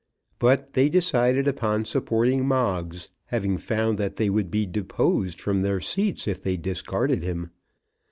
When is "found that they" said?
3.59-4.31